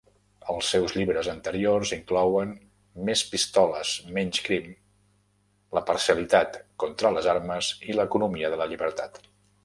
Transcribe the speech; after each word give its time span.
Els 0.51 0.67
seus 0.75 0.93
llibres 0.99 1.27
anteriors 1.31 1.89
inclouen 1.97 2.53
"Més 3.09 3.21
pistoles, 3.33 3.91
menys 4.15 4.39
crim", 4.47 4.71
"La 5.79 5.83
parcialitat 5.89 6.57
contra 6.85 7.11
les 7.17 7.29
armes", 7.35 7.69
i 7.91 7.97
"L'economia 7.99 8.51
de 8.55 8.59
la 8.63 8.69
llibertat". 8.73 9.21